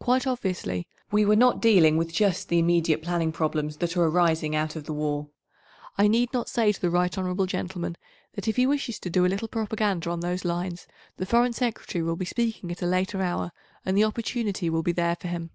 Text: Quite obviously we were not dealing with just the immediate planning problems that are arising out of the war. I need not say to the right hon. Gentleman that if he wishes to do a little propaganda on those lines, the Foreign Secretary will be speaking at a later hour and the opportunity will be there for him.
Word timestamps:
Quite 0.00 0.26
obviously 0.26 0.88
we 1.12 1.24
were 1.24 1.36
not 1.36 1.62
dealing 1.62 1.96
with 1.96 2.12
just 2.12 2.48
the 2.48 2.58
immediate 2.58 3.00
planning 3.00 3.30
problems 3.30 3.76
that 3.76 3.96
are 3.96 4.02
arising 4.02 4.56
out 4.56 4.74
of 4.74 4.86
the 4.86 4.92
war. 4.92 5.28
I 5.96 6.08
need 6.08 6.32
not 6.32 6.48
say 6.48 6.72
to 6.72 6.80
the 6.80 6.90
right 6.90 7.16
hon. 7.16 7.46
Gentleman 7.46 7.96
that 8.32 8.48
if 8.48 8.56
he 8.56 8.66
wishes 8.66 8.98
to 8.98 9.08
do 9.08 9.24
a 9.24 9.28
little 9.30 9.46
propaganda 9.46 10.10
on 10.10 10.18
those 10.18 10.44
lines, 10.44 10.88
the 11.16 11.26
Foreign 11.26 11.52
Secretary 11.52 12.02
will 12.02 12.16
be 12.16 12.24
speaking 12.24 12.72
at 12.72 12.82
a 12.82 12.86
later 12.86 13.22
hour 13.22 13.52
and 13.84 13.96
the 13.96 14.02
opportunity 14.02 14.68
will 14.68 14.82
be 14.82 14.90
there 14.90 15.14
for 15.14 15.28
him. 15.28 15.50